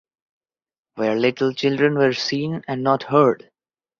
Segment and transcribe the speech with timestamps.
[0.95, 3.51] Where little children were seen and not heard.